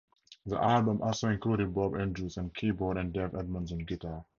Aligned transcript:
The 0.47 0.59
album 0.59 0.99
also 1.03 1.27
included 1.29 1.75
Bob 1.75 1.95
Andrews 1.95 2.35
on 2.39 2.49
keyboard 2.49 2.97
and 2.97 3.13
Dave 3.13 3.35
Edmunds 3.35 3.71
on 3.71 3.85
guitar. 3.85 4.25